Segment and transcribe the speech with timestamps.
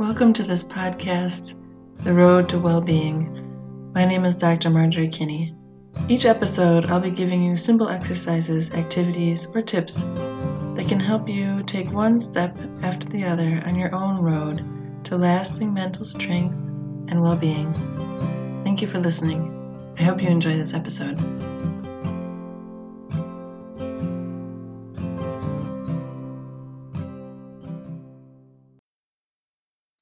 [0.00, 1.56] Welcome to this podcast,
[2.04, 3.92] The Road to Well-Being.
[3.92, 4.70] My name is Dr.
[4.70, 5.54] Marjorie Kinney.
[6.08, 11.62] Each episode, I'll be giving you simple exercises, activities, or tips that can help you
[11.64, 14.64] take one step after the other on your own road
[15.04, 17.70] to lasting mental strength and well being.
[18.64, 19.54] Thank you for listening.
[19.98, 21.18] I hope you enjoy this episode.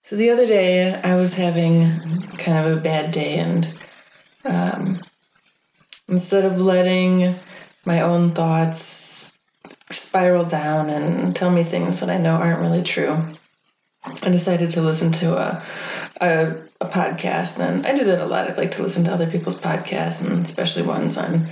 [0.09, 2.01] So the other day, I was having
[2.39, 3.71] kind of a bad day, and
[4.43, 4.99] um,
[6.09, 7.35] instead of letting
[7.85, 9.39] my own thoughts
[9.91, 13.23] spiral down and tell me things that I know aren't really true,
[14.03, 15.63] I decided to listen to a,
[16.23, 17.59] a, a podcast.
[17.59, 18.51] And I do that a lot.
[18.51, 21.49] I like to listen to other people's podcasts, and especially ones on,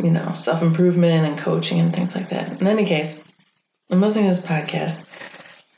[0.00, 2.60] you know, self improvement and coaching and things like that.
[2.60, 3.20] In any case,
[3.90, 5.04] I'm listening to this podcast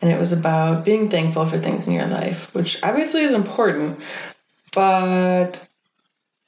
[0.00, 3.98] and it was about being thankful for things in your life, which obviously is important.
[4.72, 5.66] But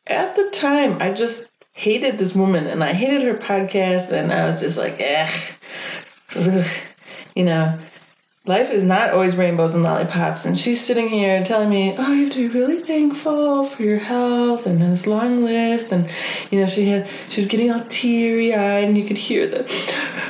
[0.06, 4.44] at the time, I just hated this woman and I hated her podcast, and I
[4.46, 5.30] was just like, eh,
[7.34, 7.78] you know,
[8.48, 10.46] life is not always rainbows and lollipops.
[10.46, 13.98] And she's sitting here telling me, oh, you have to be really thankful for your
[13.98, 15.92] health and this long list.
[15.92, 16.10] And,
[16.50, 19.64] you know, she had, she was getting all teary eyed and you could hear the,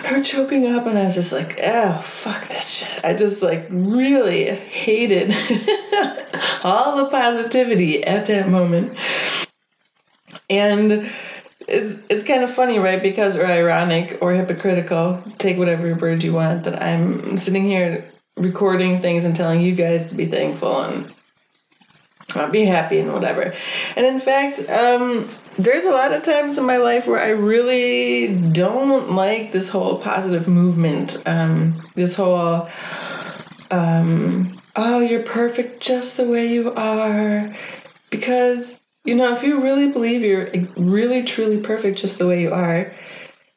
[0.06, 0.86] her choking up.
[0.86, 3.04] And I was just like, oh, fuck this shit.
[3.04, 5.30] I just like really hated
[6.64, 8.98] all the positivity at that moment.
[10.50, 11.08] And,
[11.68, 13.02] it's it's kind of funny, right?
[13.02, 15.22] Because or ironic or hypocritical.
[15.38, 16.64] Take whatever word you want.
[16.64, 18.04] That I'm sitting here
[18.36, 21.12] recording things and telling you guys to be thankful and
[22.52, 23.54] be happy and whatever.
[23.96, 28.34] And in fact, um, there's a lot of times in my life where I really
[28.52, 31.22] don't like this whole positive movement.
[31.26, 32.68] Um, this whole,
[33.70, 37.54] um, oh, you're perfect just the way you are.
[38.10, 42.52] Because you know, if you really believe you're really truly perfect just the way you
[42.52, 42.92] are,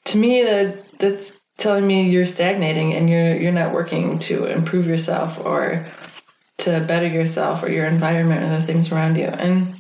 [0.06, 4.88] to me that that's telling me you're stagnating and you're you're not working to improve
[4.88, 5.86] yourself or
[6.60, 9.26] to better yourself or your environment or the things around you.
[9.26, 9.76] And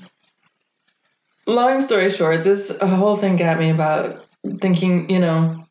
[1.48, 4.26] long story short, this whole thing got me about
[4.60, 5.66] thinking, you know,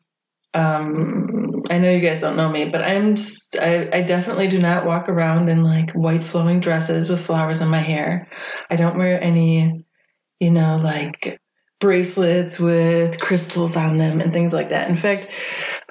[0.55, 3.17] um, I know you guys don't know me, but I'm
[3.61, 7.67] I, I definitely do not walk around in like white flowing dresses with flowers in
[7.67, 8.27] my hair.
[8.71, 9.85] I don't wear any
[10.41, 11.39] you know, like
[11.79, 14.89] bracelets with crystals on them and things like that.
[14.89, 15.27] In fact,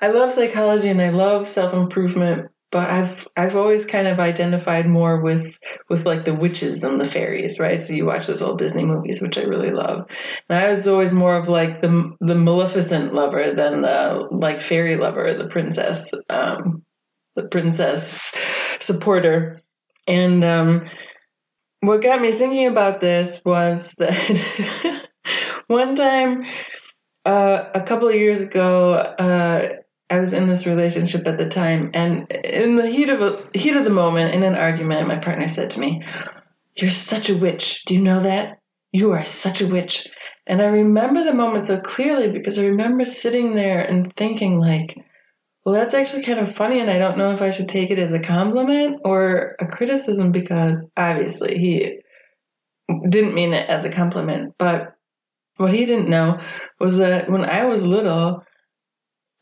[0.02, 5.20] I love psychology and I love self-improvement, but I've I've always kind of identified more
[5.20, 5.56] with
[5.88, 7.80] with like the witches than the fairies, right?
[7.80, 10.04] So you watch those old Disney movies, which I really love.
[10.48, 14.96] And I was always more of like the the Maleficent lover than the like fairy
[14.96, 16.84] lover, the princess, um,
[17.36, 18.32] the princess
[18.80, 19.62] supporter.
[20.08, 20.88] And um,
[21.80, 25.08] what got me thinking about this was that
[25.66, 26.44] one time
[27.24, 29.68] uh, a couple of years ago uh,
[30.10, 33.76] i was in this relationship at the time and in the heat of a, heat
[33.76, 36.02] of the moment in an argument my partner said to me
[36.76, 37.84] you're such a witch.
[37.84, 38.58] Do you know that?
[38.92, 40.08] You are such a witch.
[40.46, 44.96] And i remember the moment so clearly because i remember sitting there and thinking like
[45.70, 47.98] well, that's actually kind of funny, and I don't know if I should take it
[48.00, 52.00] as a compliment or a criticism because obviously he
[53.08, 54.54] didn't mean it as a compliment.
[54.58, 54.96] But
[55.58, 56.40] what he didn't know
[56.80, 58.42] was that when I was little,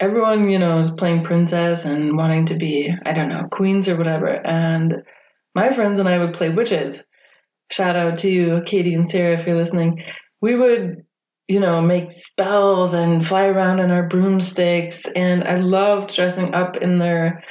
[0.00, 3.96] everyone, you know, was playing princess and wanting to be, I don't know, queens or
[3.96, 4.28] whatever.
[4.46, 5.02] And
[5.54, 7.04] my friends and I would play witches.
[7.70, 10.04] Shout out to Katie and Sarah, if you're listening.
[10.42, 11.06] We would
[11.48, 15.06] you know, make spells and fly around on our broomsticks.
[15.16, 17.42] And I loved dressing up in their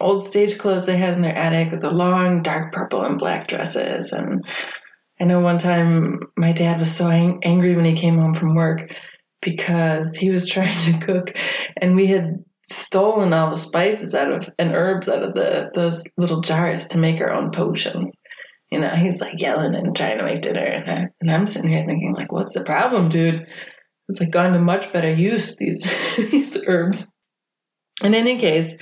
[0.00, 3.46] old stage clothes they had in their attic with the long dark purple and black
[3.46, 4.12] dresses.
[4.12, 4.44] And
[5.20, 8.56] I know one time my dad was so ang- angry when he came home from
[8.56, 8.90] work
[9.40, 11.36] because he was trying to cook
[11.80, 16.02] and we had stolen all the spices out of and herbs out of the those
[16.16, 18.22] little jars to make our own potions
[18.74, 21.70] you know, he's like yelling and trying to make dinner, and, I, and I'm sitting
[21.70, 23.46] here thinking, like, what's the problem, dude?
[24.08, 27.06] It's like gone to much better use these these herbs.
[28.02, 28.74] In any case,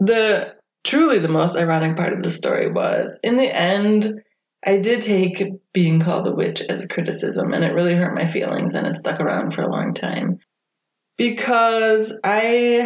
[0.00, 4.20] the truly the most ironic part of the story was in the end,
[4.66, 8.26] I did take being called a witch as a criticism, and it really hurt my
[8.26, 10.40] feelings, and it stuck around for a long time
[11.16, 12.40] because I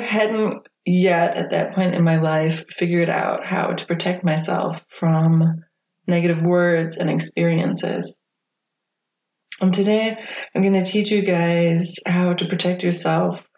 [0.04, 5.64] hadn't yet at that point in my life figured out how to protect myself from
[6.06, 8.16] negative words and experiences.
[9.60, 10.16] And today
[10.54, 13.48] I'm going to teach you guys how to protect yourself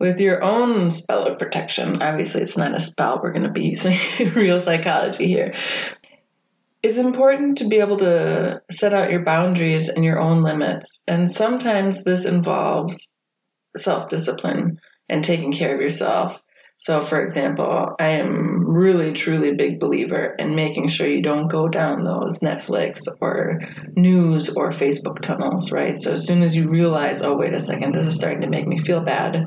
[0.00, 2.00] with your own spell of protection.
[2.02, 3.96] Obviously, it's not a spell, we're going to be using
[4.34, 5.54] real psychology here.
[6.82, 11.02] It's important to be able to set out your boundaries and your own limits.
[11.08, 13.10] And sometimes this involves
[13.76, 14.78] self discipline
[15.08, 16.40] and taking care of yourself.
[16.80, 21.48] So, for example, I am really, truly a big believer in making sure you don't
[21.48, 23.60] go down those Netflix or
[23.96, 25.98] news or Facebook tunnels, right?
[25.98, 28.68] So, as soon as you realize, oh, wait a second, this is starting to make
[28.68, 29.44] me feel bad,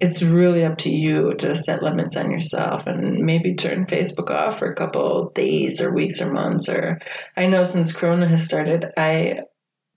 [0.00, 4.58] it's really up to you to set limits on yourself and maybe turn Facebook off
[4.58, 6.68] for a couple days or weeks or months.
[6.68, 6.98] Or
[7.36, 9.42] I know since Corona has started, I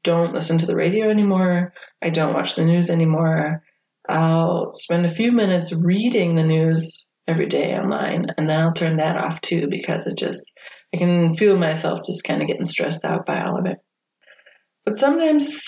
[0.04, 1.74] don't listen to the radio anymore,
[2.04, 3.64] I don't watch the news anymore.
[4.10, 8.98] I'll spend a few minutes reading the news every day online, and then I'll turn
[8.98, 10.52] that off too because it just,
[10.94, 13.78] I can feel myself just kind of getting stressed out by all of it.
[14.86, 15.62] But sometimes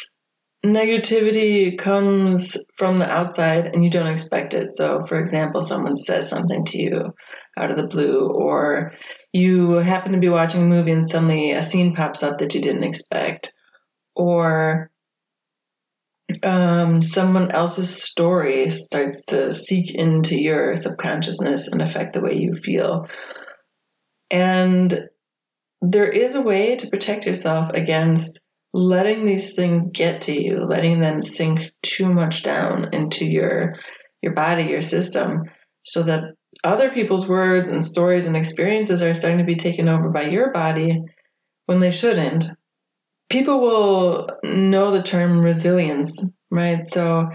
[0.65, 4.73] negativity comes from the outside and you don't expect it.
[4.73, 7.13] So, for example, someone says something to you
[7.57, 8.91] out of the blue, or
[9.33, 12.61] you happen to be watching a movie and suddenly a scene pops up that you
[12.61, 13.53] didn't expect,
[14.15, 14.90] or
[16.43, 22.53] um, someone else's story starts to seek into your subconsciousness and affect the way you
[22.53, 23.07] feel.
[24.29, 25.09] And
[25.81, 28.39] there is a way to protect yourself against
[28.73, 33.75] letting these things get to you, letting them sink too much down into your
[34.21, 35.43] your body, your system,
[35.83, 36.23] so that
[36.63, 40.51] other people's words and stories and experiences are starting to be taken over by your
[40.51, 41.01] body
[41.65, 42.45] when they shouldn't
[43.31, 46.23] people will know the term resilience,
[46.53, 46.85] right?
[46.85, 47.29] So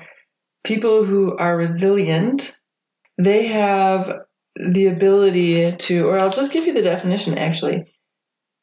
[0.63, 2.55] people who are resilient,
[3.19, 4.13] they have
[4.57, 7.93] the ability to, or I'll just give you the definition actually.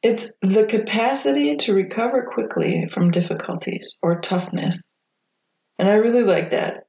[0.03, 4.97] It's the capacity to recover quickly from difficulties or toughness.
[5.79, 6.83] And I really like that.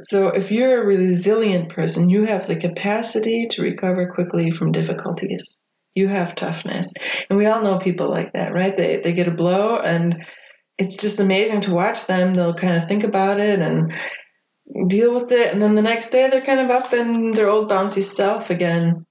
[0.00, 5.60] So if you're a resilient person, you have the capacity to recover quickly from difficulties
[5.94, 6.92] you have toughness.
[7.28, 8.76] And we all know people like that, right?
[8.76, 10.24] They they get a blow and
[10.78, 12.34] it's just amazing to watch them.
[12.34, 13.92] They'll kind of think about it and
[14.88, 17.68] deal with it and then the next day they're kind of up in their old
[17.68, 19.04] bouncy stuff again.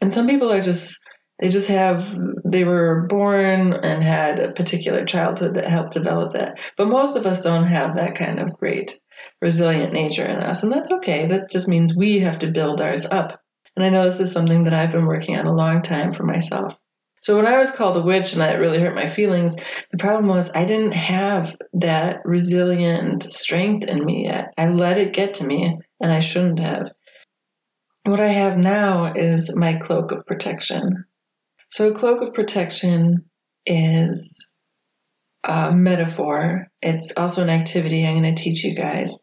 [0.00, 0.98] And some people are just
[1.38, 6.58] they just have they were born and had a particular childhood that helped develop that.
[6.76, 8.98] But most of us don't have that kind of great
[9.40, 11.26] resilient nature in us and that's okay.
[11.26, 13.40] That just means we have to build ours up
[13.78, 16.24] and I know this is something that I've been working on a long time for
[16.24, 16.76] myself.
[17.20, 19.54] So when I was called a witch and it really hurt my feelings,
[19.92, 24.52] the problem was I didn't have that resilient strength in me yet.
[24.58, 26.90] I let it get to me and I shouldn't have.
[28.02, 31.04] What I have now is my cloak of protection.
[31.70, 33.26] So a cloak of protection
[33.64, 34.44] is
[35.44, 36.66] a metaphor.
[36.82, 39.16] It's also an activity I'm going to teach you guys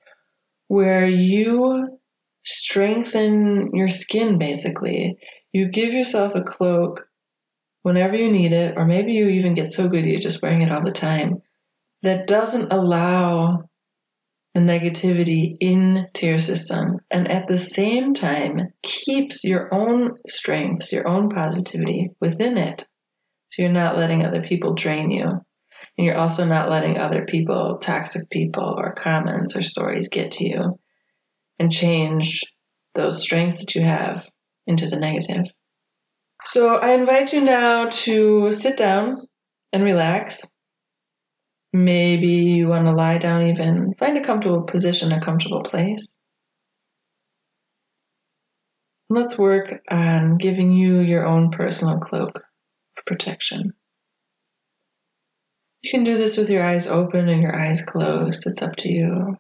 [0.70, 2.00] where you
[2.46, 5.18] strengthen your skin basically.
[5.52, 7.08] You give yourself a cloak
[7.82, 10.72] whenever you need it, or maybe you even get so good you're just wearing it
[10.72, 11.42] all the time,
[12.02, 13.70] that doesn't allow
[14.54, 21.08] the negativity into your system and at the same time keeps your own strengths, your
[21.08, 22.88] own positivity within it.
[23.50, 25.26] So you're not letting other people drain you.
[25.98, 30.48] And you're also not letting other people, toxic people, or comments or stories get to
[30.48, 30.80] you
[31.60, 32.42] and change
[32.94, 34.30] those strengths that you have
[34.68, 35.46] into the negative.
[36.44, 39.28] So I invite you now to sit down
[39.74, 40.46] and relax.
[41.74, 46.16] Maybe you want to lie down, even find a comfortable position, a comfortable place.
[49.10, 52.44] Let's work on giving you your own personal cloak
[52.98, 53.74] of protection.
[55.82, 58.44] You can do this with your eyes open and your eyes closed.
[58.48, 59.38] It's up to you.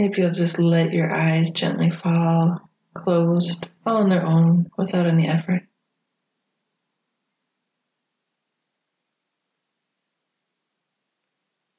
[0.00, 2.58] Maybe you'll just let your eyes gently fall
[2.94, 5.60] closed all on their own without any effort.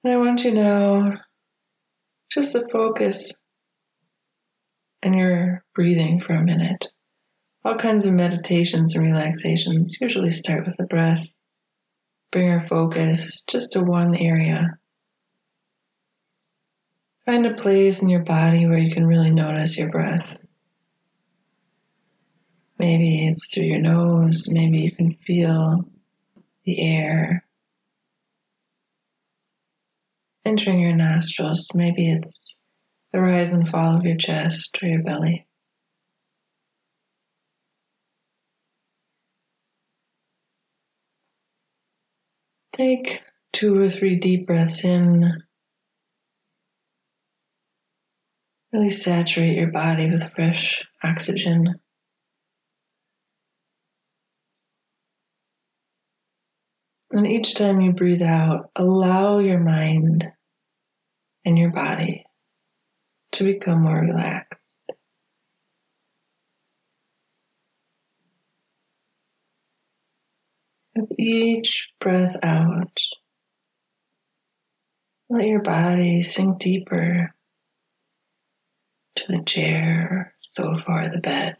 [0.03, 1.13] And I want you now
[2.31, 3.33] just to focus
[5.03, 6.89] on your breathing for a minute.
[7.65, 11.25] All kinds of meditations and relaxations usually start with the breath.
[12.31, 14.77] Bring your focus just to one area.
[17.25, 20.37] Find a place in your body where you can really notice your breath.
[22.79, 25.85] Maybe it's through your nose, maybe you can feel
[26.65, 27.45] the air
[30.45, 31.69] entering your nostrils.
[31.73, 32.55] Maybe it's
[33.11, 35.45] the rise and fall of your chest or your belly.
[42.73, 45.43] Take two or three deep breaths in
[48.73, 51.75] Really saturate your body with fresh oxygen.
[57.11, 60.31] And each time you breathe out, allow your mind
[61.43, 62.25] and your body
[63.33, 64.61] to become more relaxed.
[70.95, 72.97] With each breath out,
[75.29, 77.33] let your body sink deeper
[79.15, 81.55] to the chair, so far the bed.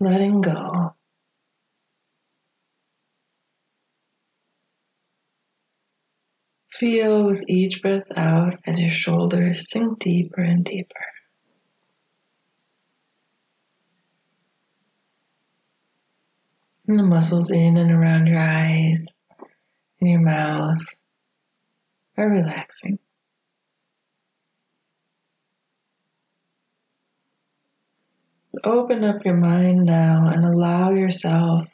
[0.00, 0.94] Letting go.
[6.70, 10.94] Feel with each breath out as your shoulders sink deeper and deeper.
[16.86, 19.06] And the muscles in and around your eyes
[20.00, 20.80] and your mouth
[22.16, 23.00] are relaxing.
[28.64, 31.66] Open up your mind now and allow yourself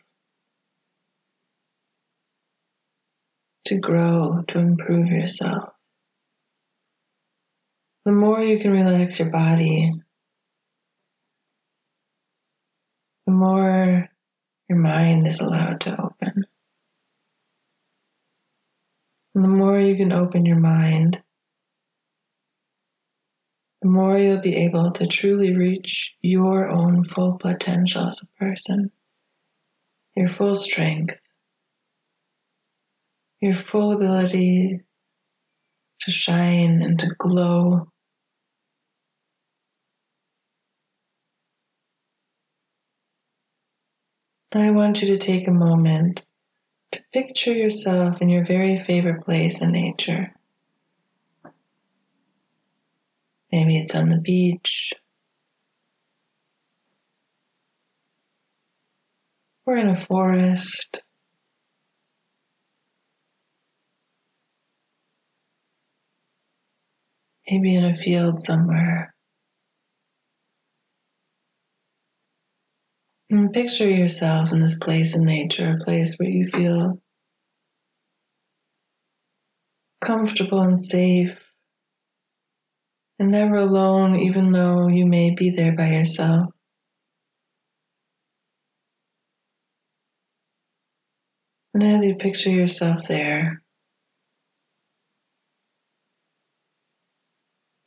[3.67, 5.71] to grow, to improve yourself.
[8.05, 9.93] The more you can relax your body,
[13.27, 14.11] the more
[14.69, 16.45] your mind is allowed to open.
[19.35, 21.23] And the more you can open your mind,
[23.85, 28.91] the more you'll be able to truly reach your own full potential as a person,
[30.17, 31.21] your full strength,
[33.43, 34.81] your full ability
[36.01, 37.87] to shine and to glow.
[44.55, 46.25] I want you to take a moment
[46.93, 50.34] to picture yourself in your very favorite place in nature.
[53.55, 54.93] Maybe it's on the beach,
[59.65, 61.05] or in a forest.
[67.49, 69.15] maybe in a field somewhere.
[73.31, 77.01] And picture yourself in this place in nature, a place where you feel
[80.01, 81.54] comfortable and safe
[83.25, 86.51] and never alone, even though you may be there by yourself.
[91.73, 93.63] And as you picture yourself there,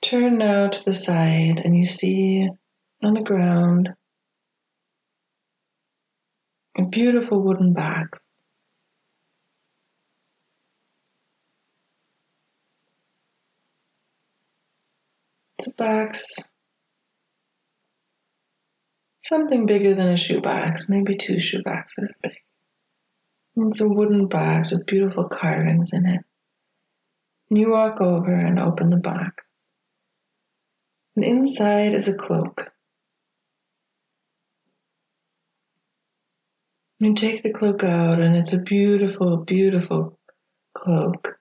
[0.02, 2.48] Turn now to the side and you see
[3.04, 3.90] on the ground
[6.78, 8.27] a beautiful wooden box.
[15.60, 16.36] It's a box,
[19.22, 22.34] something bigger than a shoebox, maybe two shoeboxes big.
[23.56, 26.22] It's a wooden box with beautiful carvings in it.
[27.50, 29.44] And you walk over and open the box
[31.18, 32.72] and inside is a cloak.
[37.00, 40.20] You take the cloak out, and it's a beautiful, beautiful
[40.76, 41.40] cloak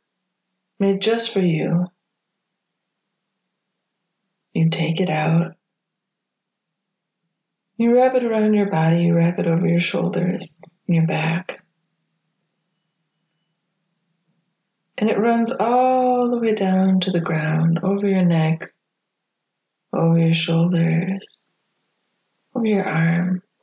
[0.80, 1.86] made just for you.
[4.56, 5.54] You take it out.
[7.76, 11.62] You wrap it around your body, you wrap it over your shoulders, your back.
[14.96, 18.72] And it runs all the way down to the ground, over your neck,
[19.92, 21.50] over your shoulders,
[22.54, 23.60] over your arms,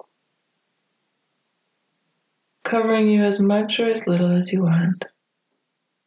[2.63, 5.05] covering you as much or as little as you want.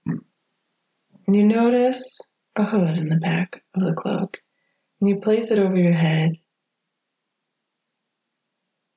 [0.06, 2.20] And you notice
[2.54, 4.38] a hood in the back of the cloak,
[5.00, 6.32] and you place it over your head.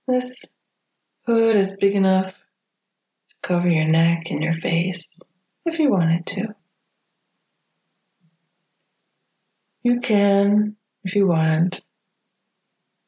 [0.07, 0.45] This
[1.25, 5.21] hood is big enough to cover your neck and your face
[5.65, 6.55] if you wanted to.
[9.83, 11.81] You can if you want.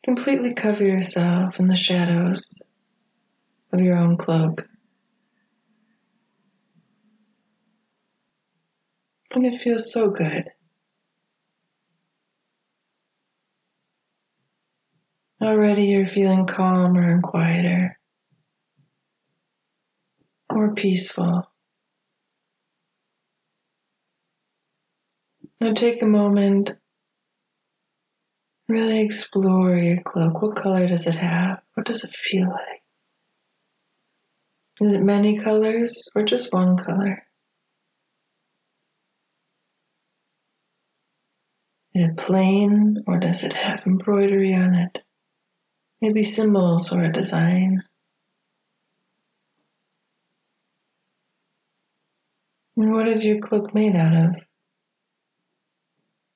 [0.04, 2.64] Completely cover yourself in the shadows
[3.72, 4.68] of your own cloak.
[9.34, 10.50] And it feels so good.
[15.62, 18.00] Already you're feeling calmer and quieter,
[20.52, 21.44] more peaceful.
[25.60, 26.72] Now take a moment
[28.68, 30.42] Really explore your cloak.
[30.42, 31.62] What color does it have?
[31.76, 32.82] What does it feel like?
[34.80, 37.22] Is it many colors or just one color?
[41.94, 45.04] Is it plain or does it have embroidery on it?
[46.02, 47.84] Maybe symbols or a design.
[52.76, 54.36] And what is your cloak made out of?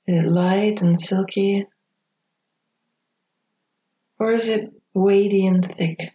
[0.08, 1.66] Is it light and silky?
[4.20, 6.14] Or is it weighty and thick?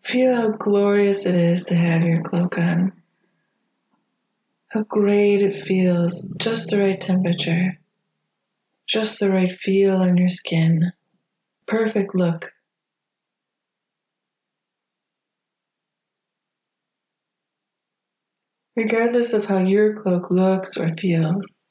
[0.00, 3.03] Feel how glorious it is to have your cloak on.
[4.74, 7.78] How great it feels, just the right temperature,
[8.88, 10.92] just the right feel on your skin.
[11.68, 12.50] Perfect look.
[18.74, 21.62] Regardless of how your cloak looks or feels,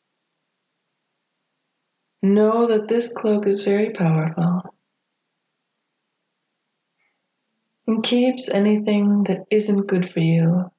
[2.22, 4.62] know that this cloak is very powerful
[7.86, 10.72] and keeps anything that isn't good for you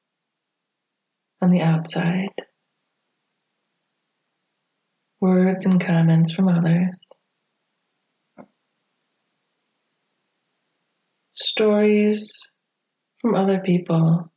[1.44, 2.30] on the outside.
[5.20, 7.12] Words and comments from others.
[11.34, 12.32] Stories
[13.20, 14.32] from other people.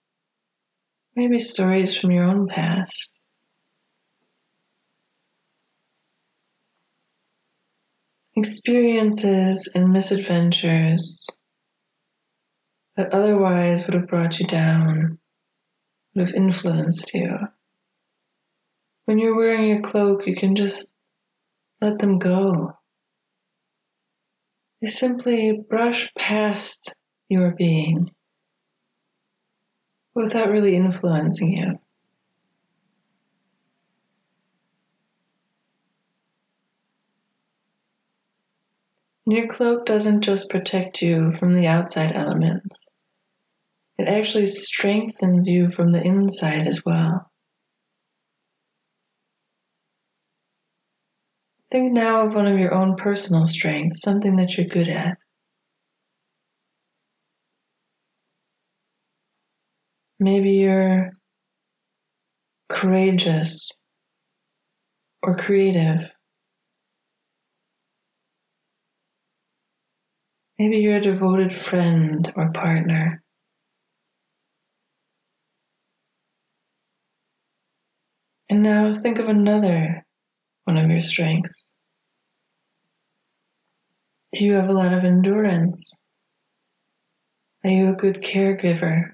[1.15, 3.09] Maybe stories from your own past.
[8.35, 11.25] Experiences and misadventures
[12.97, 15.17] that otherwise would have brought you down,
[16.17, 17.37] would have influenced you.
[19.05, 20.91] When you're wearing your cloak, you can just
[21.79, 22.73] let them go.
[24.81, 26.95] They simply brush past
[27.29, 28.11] your being
[30.15, 31.79] without really influencing you.
[39.27, 42.96] Your cloak doesn't just protect you from the outside elements,
[43.97, 47.31] it actually strengthens you from the inside as well.
[51.69, 55.17] Think now of one of your own personal strengths, something that you're good at.
[60.19, 61.11] Maybe you're
[62.69, 63.69] courageous
[65.23, 65.99] or creative.
[70.57, 73.23] Maybe you're a devoted friend or partner.
[78.49, 80.05] And now think of another
[80.63, 81.63] one of your strengths.
[84.31, 85.97] Do you have a lot of endurance?
[87.63, 89.11] Are you a good caregiver?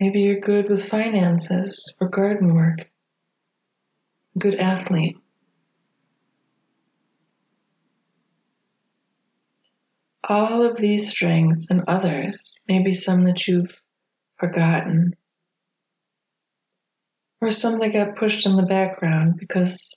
[0.00, 2.80] Maybe you're good with finances or garden work.
[4.34, 5.16] A good athlete.
[10.28, 13.80] All of these strengths and others, maybe some that you've
[14.38, 15.14] forgotten,
[17.40, 19.96] or some that got pushed in the background because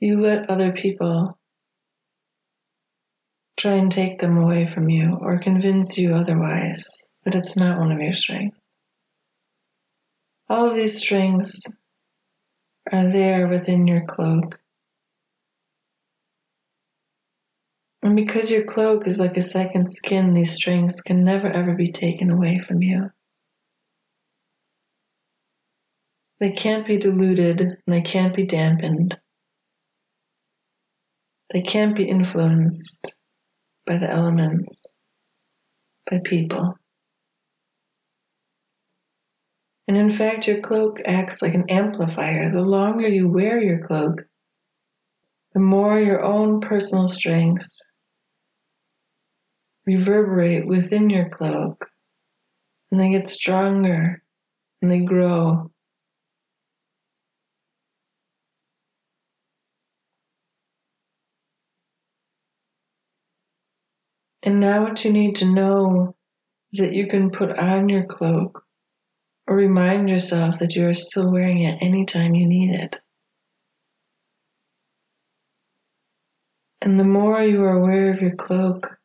[0.00, 1.38] you let other people
[3.56, 6.84] try and take them away from you or convince you otherwise
[7.24, 8.62] that it's not one of your strengths.
[10.48, 11.62] All of these strengths
[12.90, 14.58] are there within your cloak.
[18.02, 21.92] And because your cloak is like a second skin, these strengths can never ever be
[21.92, 23.10] taken away from you.
[26.42, 29.16] They can't be diluted and they can't be dampened.
[31.52, 33.14] They can't be influenced
[33.86, 34.88] by the elements,
[36.10, 36.74] by people.
[39.86, 42.50] And in fact, your cloak acts like an amplifier.
[42.50, 44.22] The longer you wear your cloak,
[45.54, 47.80] the more your own personal strengths
[49.86, 51.86] reverberate within your cloak
[52.90, 54.20] and they get stronger
[54.80, 55.71] and they grow.
[64.42, 66.16] And now, what you need to know
[66.72, 68.64] is that you can put on your cloak
[69.46, 72.96] or remind yourself that you are still wearing it anytime you need it.
[76.80, 78.98] And the more you are aware of your cloak,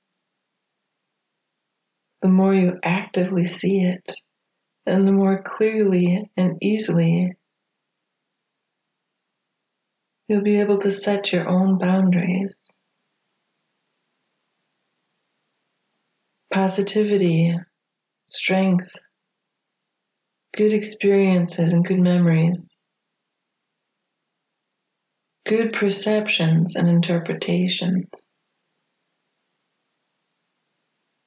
[2.24, 4.16] the more you actively see it,
[4.88, 7.34] and the more clearly and easily
[10.28, 12.70] you'll be able to set your own boundaries.
[16.58, 17.56] Positivity,
[18.26, 18.92] strength,
[20.56, 22.76] good experiences and good memories,
[25.46, 28.10] good perceptions and interpretations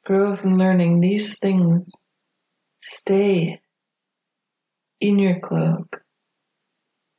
[0.05, 1.93] growth and learning, these things
[2.83, 3.61] stay
[5.01, 6.03] in your cloak.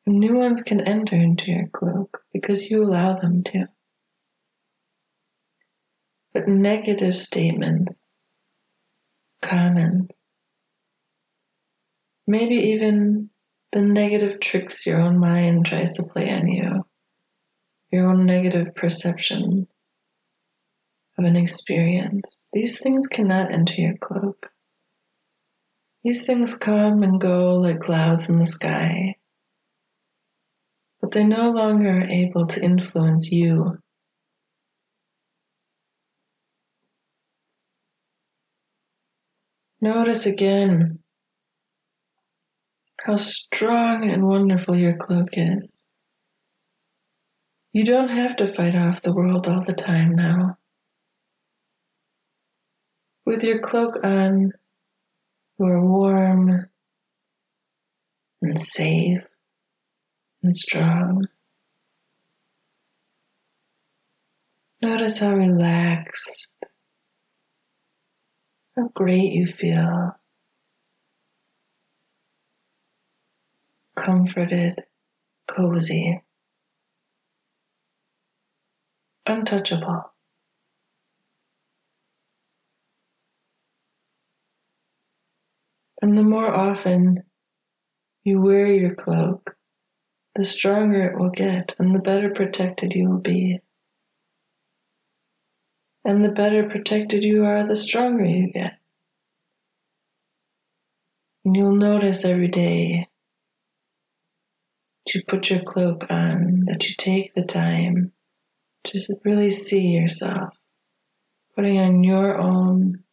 [0.05, 3.67] New ones can enter into your cloak because you allow them to.
[6.33, 8.09] But negative statements,
[9.41, 10.31] comments,
[12.25, 13.29] maybe even
[13.71, 16.85] the negative tricks your own mind tries to play on you,
[17.91, 19.67] your own negative perception
[21.17, 24.49] of an experience, these things cannot enter your cloak.
[26.03, 29.15] These things come and go like clouds in the sky,
[30.99, 33.77] but they no longer are able to influence you.
[39.81, 40.99] Notice again
[42.99, 45.83] how strong and wonderful your cloak is.
[47.73, 50.59] You don't have to fight off the world all the time now.
[53.25, 54.51] With your cloak on,
[55.57, 56.69] you are warm
[58.43, 59.25] and safe
[60.43, 61.27] and strong.
[64.81, 66.51] Notice how relaxed,
[68.75, 70.15] how great you feel.
[73.95, 74.83] Comforted,
[75.47, 76.21] cozy,
[79.25, 80.13] untouchable.
[86.01, 87.23] And the more often
[88.23, 89.55] you wear your cloak,
[90.35, 93.59] the stronger it will get and the better protected you will be.
[96.03, 98.77] And the better protected you are, the stronger you get.
[101.45, 103.07] And you'll notice every day
[105.05, 108.11] that you put your cloak on, that you take the time
[108.85, 110.57] to really see yourself,
[111.55, 113.03] putting on your own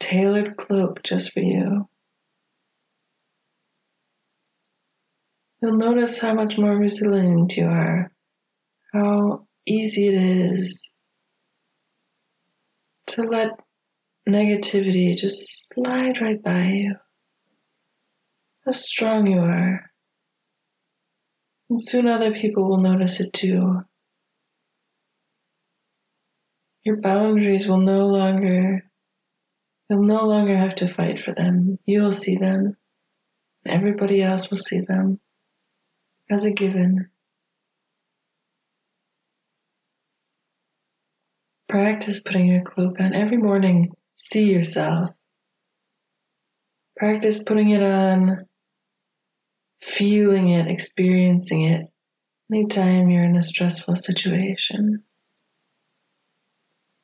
[0.00, 1.88] tailored cloak just for you.
[5.60, 8.12] You'll notice how much more resilient you are,
[8.92, 10.90] how easy it is
[13.08, 13.50] to let
[14.28, 16.96] negativity just slide right by you,
[18.64, 19.90] how strong you are.
[21.70, 23.80] And soon other people will notice it too.
[26.84, 28.86] Your boundaries will no longer
[29.88, 31.78] You'll no longer have to fight for them.
[31.86, 32.76] You'll see them.
[33.64, 35.20] Everybody else will see them
[36.30, 37.10] as a given.
[41.68, 43.90] Practice putting your cloak on every morning.
[44.16, 45.10] See yourself.
[46.96, 48.46] Practice putting it on,
[49.80, 51.86] feeling it, experiencing it
[52.52, 55.02] anytime you're in a stressful situation.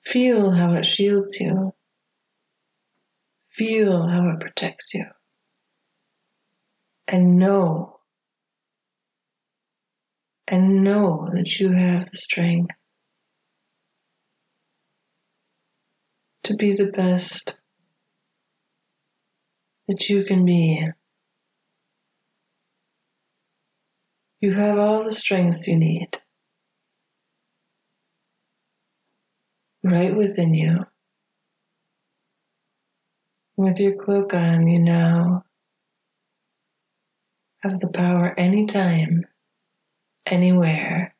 [0.04, 1.74] Feel how it shields you.
[3.50, 5.06] Feel how it protects you.
[7.08, 7.98] And know,
[10.46, 12.74] and know that you have the strength
[16.44, 17.56] to be the best
[19.88, 20.88] that you can be.
[24.40, 26.20] You have all the strengths you need
[29.84, 30.86] right within you.
[33.56, 35.44] With your cloak on, you now
[37.58, 39.26] have the power anytime,
[40.26, 41.14] anywhere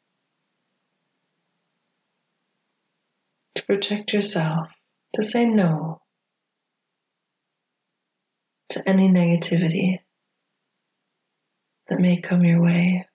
[3.55, 4.75] to protect yourself,
[5.15, 6.01] to say no
[8.71, 9.99] to any negativity
[11.89, 13.07] that may come your way.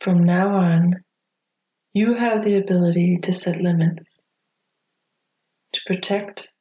[0.00, 1.04] From now on,
[1.92, 4.22] you have the ability to set limits
[5.74, 6.52] to protect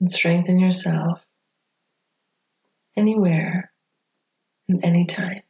[0.00, 1.24] and strengthen yourself
[2.96, 3.72] anywhere
[4.68, 5.42] and anytime.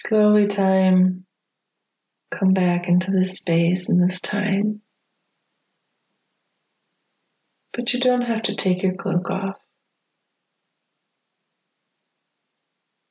[0.00, 1.26] Slowly, time,
[2.30, 4.80] come back into this space and this time.
[7.72, 9.56] But you don't have to take your cloak off.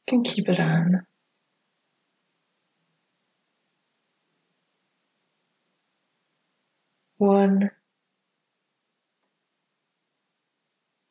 [0.08, 1.06] You can keep it on.
[7.18, 7.70] One,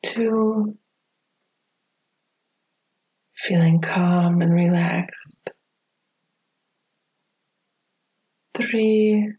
[0.01, 0.75] two,
[3.35, 5.51] feeling calm and relaxed.
[8.57, 9.33] Three,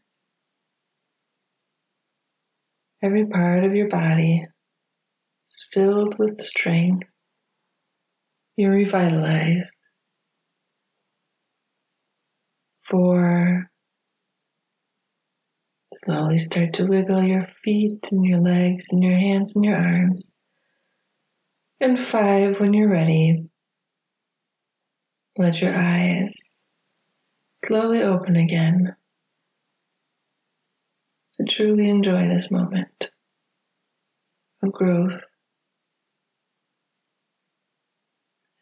[3.02, 4.46] every part of your body
[5.50, 7.08] is filled with strength.
[8.56, 9.74] you're revitalized.
[12.84, 13.68] Four,
[15.92, 20.36] slowly start to wiggle your feet and your legs and your hands and your arms.
[21.80, 23.48] And five, when you're ready,
[25.38, 26.32] let your eyes
[27.64, 28.94] slowly open again
[31.38, 33.10] to truly enjoy this moment
[34.62, 35.24] of growth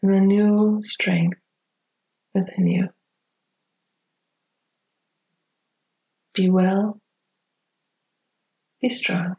[0.03, 1.43] and the new strength
[2.35, 2.89] within you.
[6.35, 7.01] Be well,
[8.83, 9.37] be strong.